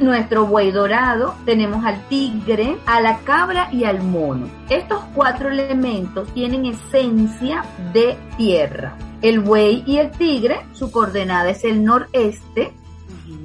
[0.00, 4.48] Nuestro buey dorado, tenemos al tigre, a la cabra y al mono.
[4.70, 8.96] Estos cuatro elementos tienen esencia de tierra.
[9.22, 12.72] El buey y el tigre, su coordenada es el noreste,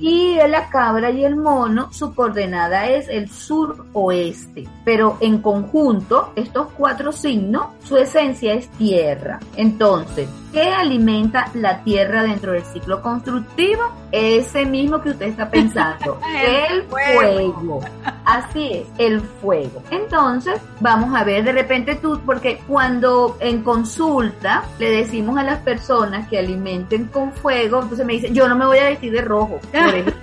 [0.02, 4.68] y la cabra y el mono, su coordenada es el sur-oeste.
[4.84, 9.39] Pero en conjunto, estos cuatro signos, su esencia es tierra.
[9.56, 13.82] Entonces, ¿qué alimenta la tierra dentro del ciclo constructivo?
[14.12, 17.82] Ese mismo que usted está pensando, El el fuego.
[18.26, 19.84] Así es, el fuego.
[19.89, 25.60] Entonces, vamos a ver de repente tú, porque cuando en consulta le decimos a las
[25.60, 29.22] personas que alimenten con fuego, entonces me dicen, yo no me voy a vestir de
[29.22, 30.14] rojo, por ejemplo.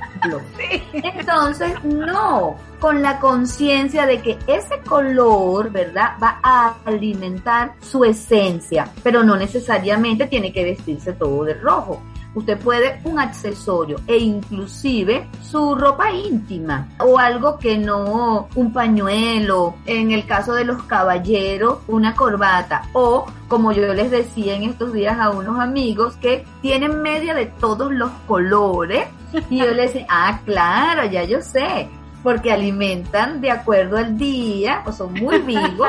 [0.93, 6.12] Entonces, no, con la conciencia de que ese color, ¿verdad?
[6.23, 12.03] Va a alimentar su esencia, pero no necesariamente tiene que vestirse todo de rojo.
[12.35, 19.75] Usted puede un accesorio e inclusive su ropa íntima o algo que no, un pañuelo,
[19.87, 24.93] en el caso de los caballeros, una corbata o como yo les decía en estos
[24.93, 29.09] días a unos amigos que tienen media de todos los colores
[29.51, 31.89] y yo les decía, ah, claro, ya yo sé,
[32.22, 35.89] porque alimentan de acuerdo al día, o son muy vivos,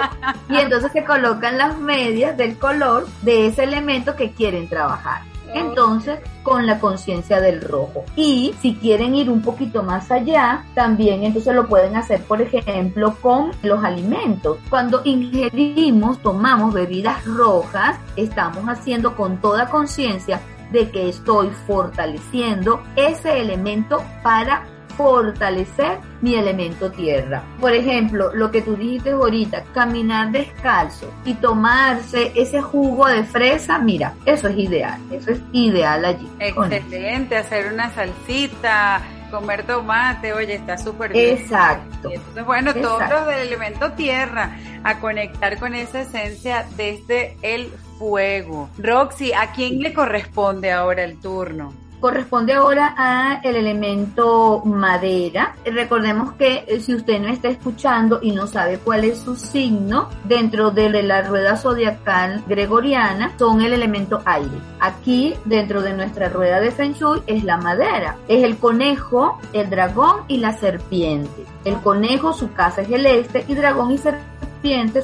[0.49, 5.21] y entonces se colocan las medias del color de ese elemento que quieren trabajar.
[5.53, 8.03] Entonces, con la conciencia del rojo.
[8.15, 13.15] Y si quieren ir un poquito más allá, también entonces lo pueden hacer, por ejemplo,
[13.19, 14.59] con los alimentos.
[14.69, 20.39] Cuando ingerimos, tomamos bebidas rojas, estamos haciendo con toda conciencia
[20.71, 24.65] de que estoy fortaleciendo ese elemento para
[24.99, 27.41] fortalecer mi elemento tierra.
[27.61, 33.79] Por ejemplo, lo que tú dijiste ahorita, caminar descalzo y tomarse ese jugo de fresa,
[33.79, 36.29] mira, eso es ideal, eso es ideal allí.
[36.39, 39.01] Excelente, hacer una salsita,
[39.31, 41.37] comer tomate, oye, está súper bien.
[41.37, 42.09] Exacto.
[42.11, 48.69] Entonces, bueno, todos los del elemento tierra, a conectar con esa esencia desde el fuego.
[48.79, 51.71] Roxy, ¿a quién le corresponde ahora el turno?
[51.99, 55.55] corresponde ahora a el elemento madera.
[55.65, 60.09] Recordemos que eh, si usted no está escuchando y no sabe cuál es su signo,
[60.23, 64.57] dentro de la rueda zodiacal gregoriana son el elemento aire.
[64.79, 68.15] Aquí, dentro de nuestra rueda de Feng Shui, es la madera.
[68.27, 71.45] Es el conejo, el dragón y la serpiente.
[71.65, 74.38] El conejo, su casa es el este y dragón y serpiente,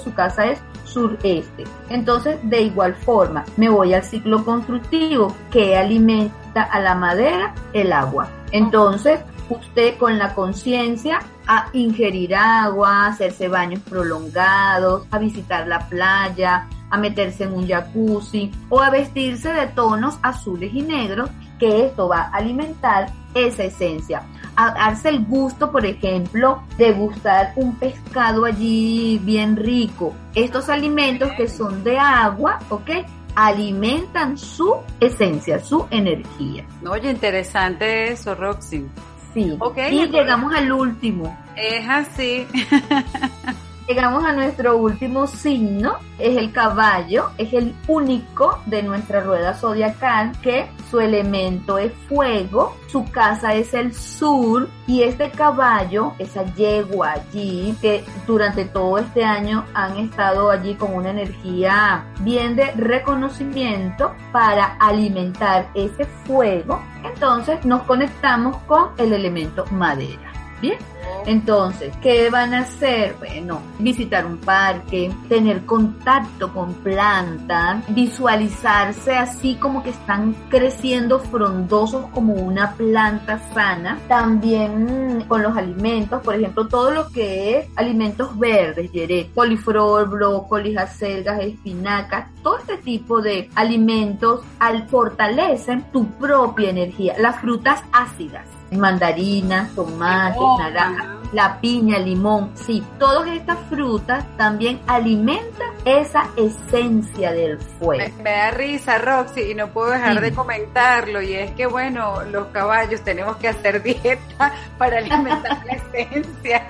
[0.01, 1.63] su casa es sureste.
[1.89, 7.91] Entonces, de igual forma, me voy al ciclo constructivo que alimenta a la madera el
[7.91, 8.29] agua.
[8.51, 15.87] Entonces, usted con la conciencia a ingerir agua, a hacerse baños prolongados, a visitar la
[15.87, 21.29] playa, a meterse en un jacuzzi o a vestirse de tonos azules y negros,
[21.59, 24.23] que esto va a alimentar esa esencia.
[24.55, 30.13] A darse el gusto, por ejemplo, de gustar un pescado allí bien rico.
[30.33, 32.89] Estos alimentos que son de agua, ¿ok?
[33.35, 36.65] alimentan su esencia, su energía.
[36.87, 38.87] Oye, interesante eso, Roxy.
[39.33, 39.57] Sí.
[39.91, 41.37] y llegamos al último.
[41.57, 42.47] Es así.
[43.87, 50.31] Llegamos a nuestro último signo, es el caballo, es el único de nuestra rueda zodiacal
[50.41, 57.11] que su elemento es fuego, su casa es el sur y este caballo, esa yegua
[57.11, 64.15] allí, que durante todo este año han estado allí con una energía bien de reconocimiento
[64.31, 70.33] para alimentar ese fuego, entonces nos conectamos con el elemento madera.
[70.59, 70.94] Bien.
[71.25, 73.15] Entonces, ¿qué van a hacer?
[73.17, 82.05] Bueno, visitar un parque, tener contacto con plantas, visualizarse así como que están creciendo frondosos
[82.07, 83.99] como una planta sana.
[84.07, 90.77] También con los alimentos, por ejemplo, todo lo que es alimentos verdes, yeré, coliflor, brócoli,
[90.77, 97.15] acelgas, espinacas, todo este tipo de alimentos al fortalecen tu propia energía.
[97.17, 105.69] Las frutas ácidas mandarinas, tomates, naranjas, la piña, limón, sí, todas estas frutas también alimentan
[105.83, 108.15] esa esencia del fuego.
[108.23, 112.47] Me, da risa, Roxy, y no puedo dejar de comentarlo, y es que, bueno, los
[112.47, 116.65] caballos tenemos que hacer dieta para alimentar la esencia.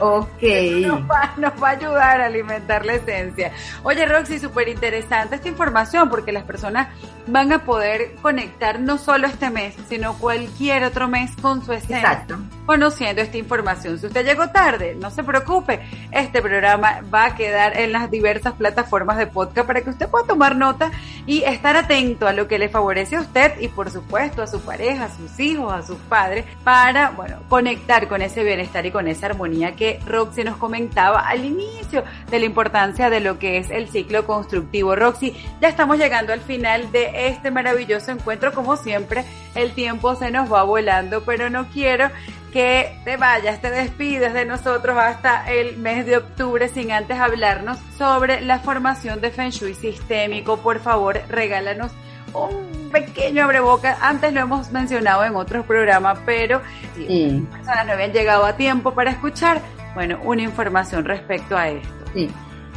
[0.00, 0.42] Ok.
[0.82, 3.52] Nos va, nos va, a ayudar a alimentar la esencia.
[3.82, 6.88] Oye, Roxy, súper interesante esta información porque las personas
[7.26, 11.98] van a poder conectar no solo este mes, sino cualquier otro mes con su esencia.
[11.98, 12.38] Exacto.
[12.64, 13.98] Conociendo esta información.
[13.98, 15.80] Si usted llegó tarde, no se preocupe.
[16.10, 20.26] Este programa va a quedar en las diversas plataformas de podcast para que usted pueda
[20.26, 20.90] tomar nota
[21.26, 24.60] y estar atento a lo que le favorece a usted y por supuesto a su
[24.60, 29.08] pareja, a sus hijos, a sus padres, para, bueno, conectar con ese bienestar y con
[29.08, 33.70] esa armonía que Roxy nos comentaba al inicio de la importancia de lo que es
[33.70, 34.96] el ciclo constructivo.
[34.96, 38.52] Roxy, ya estamos llegando al final de este maravilloso encuentro.
[38.52, 42.10] Como siempre, el tiempo se nos va volando, pero no quiero
[42.52, 47.78] que te vayas, te despides de nosotros hasta el mes de octubre sin antes hablarnos
[47.98, 50.56] sobre la formación de Feng Shui sistémico.
[50.58, 51.92] Por favor, regálanos
[52.32, 53.98] un pequeño abreboca.
[54.00, 56.62] Antes lo hemos mencionado en otros programas, pero
[56.94, 59.60] si personas no habían llegado a tiempo para escuchar,
[59.94, 61.88] bueno, una información respecto a esto.
[62.14, 62.30] Sí,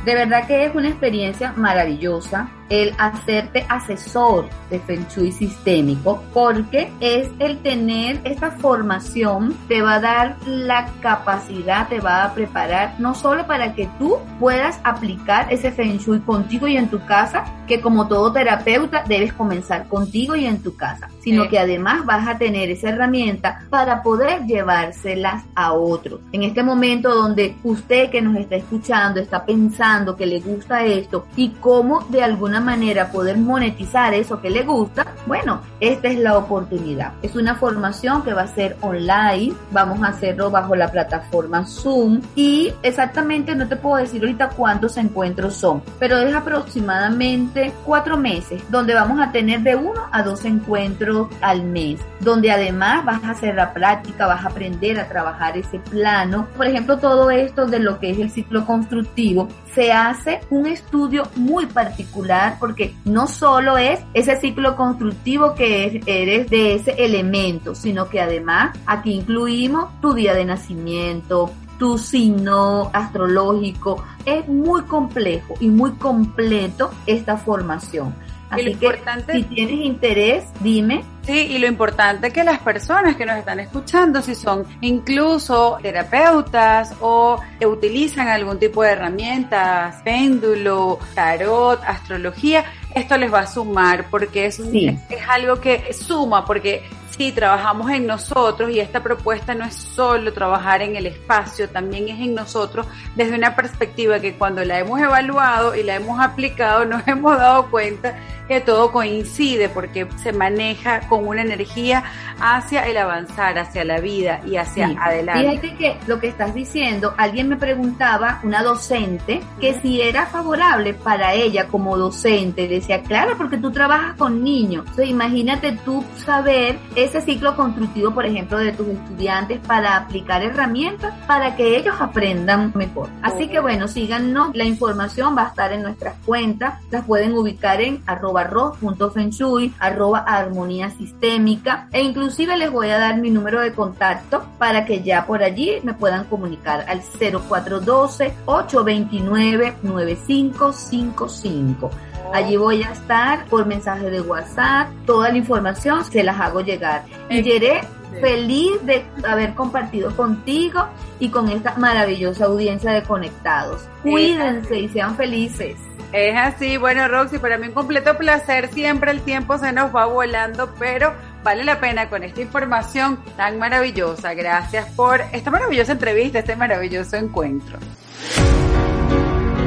[0.04, 6.92] de verdad que es una experiencia maravillosa el hacerte asesor de Feng Shui sistémico, porque
[7.00, 12.96] es el tener esta formación, te va a dar la capacidad, te va a preparar,
[13.00, 17.44] no solo para que tú puedas aplicar ese Feng Shui contigo y en tu casa,
[17.68, 22.28] que como todo terapeuta debes comenzar contigo y en tu casa, sino que además vas
[22.28, 26.20] a tener esa herramienta para poder llevárselas a otros.
[26.32, 31.28] En este momento donde usted que nos está escuchando está pensando que le gusta esto
[31.36, 36.38] y cómo de alguna manera poder monetizar eso que le gusta, bueno, esta es la
[36.38, 37.14] oportunidad.
[37.22, 42.22] Es una formación que va a ser online, vamos a hacerlo bajo la plataforma Zoom
[42.36, 48.62] y exactamente no te puedo decir ahorita cuántos encuentros son, pero es aproximadamente cuatro meses
[48.70, 53.32] donde vamos a tener de uno a dos encuentros al mes, donde además vas a
[53.32, 56.48] hacer la práctica, vas a aprender a trabajar ese plano.
[56.56, 61.28] Por ejemplo, todo esto de lo que es el ciclo constructivo, se hace un estudio
[61.36, 68.10] muy particular porque no solo es ese ciclo constructivo que eres de ese elemento, sino
[68.10, 74.04] que además aquí incluimos tu día de nacimiento, tu signo astrológico.
[74.26, 78.14] Es muy complejo y muy completo esta formación.
[78.50, 79.00] Así que
[79.32, 81.04] si tienes interés, dime.
[81.30, 86.96] Sí, y lo importante que las personas que nos están escuchando, si son incluso terapeutas
[87.02, 92.66] o utilizan algún tipo de herramientas, péndulo, tarot, astrología,
[92.96, 96.84] esto les va a sumar porque es, es algo que suma, porque
[97.20, 102.08] sí, trabajamos en nosotros y esta propuesta no es solo trabajar en el espacio, también
[102.08, 106.86] es en nosotros desde una perspectiva que cuando la hemos evaluado y la hemos aplicado
[106.86, 108.16] nos hemos dado cuenta
[108.48, 112.04] que todo coincide porque se maneja con una energía
[112.40, 115.52] hacia el avanzar, hacia la vida y hacia adelante.
[115.52, 120.96] Fíjate que lo que estás diciendo, alguien me preguntaba, una docente, que si era favorable
[120.96, 126.78] para ella como docente, decía, claro, porque tú trabajas con niños, entonces imagínate tú saber
[126.96, 132.72] ese ciclo constructivo, por ejemplo, de tus estudiantes para aplicar herramientas para que ellos aprendan
[132.76, 133.10] mejor.
[133.22, 137.82] Así que bueno, síganos, la información va a estar en nuestras cuentas, las pueden ubicar
[137.82, 141.88] en arroba ro.fenshui, arroba armonía sistémica.
[141.92, 145.80] E inclusive les voy a dar mi número de contacto para que ya por allí
[145.84, 151.92] me puedan comunicar al 0412 829 9555.
[152.34, 157.04] Allí voy a estar por mensaje de WhatsApp, toda la información se las hago llegar.
[157.30, 157.82] Y Yeré,
[158.22, 160.86] feliz de haber compartido contigo
[161.20, 163.88] y con esta maravillosa audiencia de conectados.
[164.04, 165.76] Cuídense y sean felices.
[166.12, 170.06] Es así, bueno Roxy, para mí un completo placer, siempre el tiempo se nos va
[170.06, 171.14] volando, pero
[171.44, 174.34] vale la pena con esta información tan maravillosa.
[174.34, 177.78] Gracias por esta maravillosa entrevista, este maravilloso encuentro.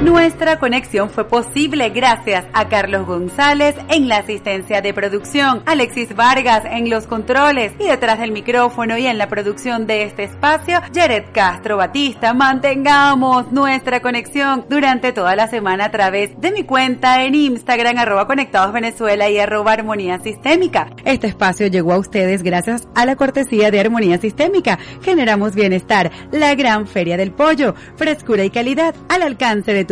[0.03, 6.64] Nuestra conexión fue posible gracias a Carlos González en la asistencia de producción, Alexis Vargas
[6.68, 11.26] en los controles y detrás del micrófono y en la producción de este espacio, Jared
[11.32, 12.34] Castro Batista.
[12.34, 18.26] Mantengamos nuestra conexión durante toda la semana a través de mi cuenta en Instagram arroba
[18.26, 20.90] conectados Venezuela y arroba armonía sistémica.
[21.05, 24.80] Este espacio llegó a ustedes gracias a la cortesía de Armonía Sistémica.
[25.03, 29.91] Generamos bienestar, la gran feria del pollo, frescura y calidad al alcance de tu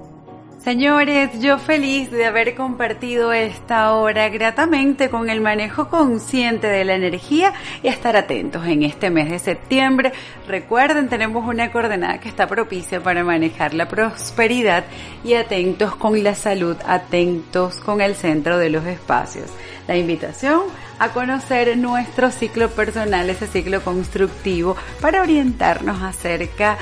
[0.63, 6.93] Señores, yo feliz de haber compartido esta hora gratamente con el manejo consciente de la
[6.93, 10.13] energía y estar atentos en este mes de septiembre.
[10.47, 14.83] Recuerden, tenemos una coordenada que está propicia para manejar la prosperidad
[15.23, 19.49] y atentos con la salud, atentos con el centro de los espacios.
[19.87, 20.61] La invitación
[20.99, 26.77] a conocer nuestro ciclo personal, ese ciclo constructivo, para orientarnos acerca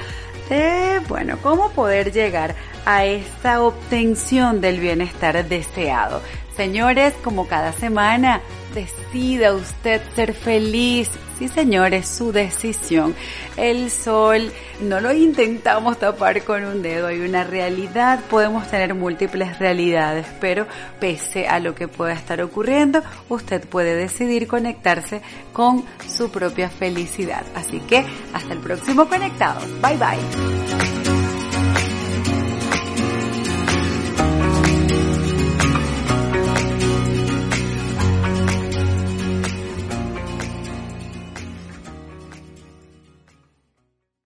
[0.50, 6.22] de, bueno, cómo poder llegar a esta obtención del bienestar deseado.
[6.56, 8.42] Señores, como cada semana,
[8.74, 11.10] decida usted ser feliz.
[11.38, 13.16] Sí, señores, su decisión.
[13.56, 19.58] El sol no lo intentamos tapar con un dedo, hay una realidad, podemos tener múltiples
[19.58, 20.68] realidades, pero
[21.00, 25.22] pese a lo que pueda estar ocurriendo, usted puede decidir conectarse
[25.54, 27.46] con su propia felicidad.
[27.56, 29.64] Así que hasta el próximo conectados.
[29.82, 30.89] Bye bye.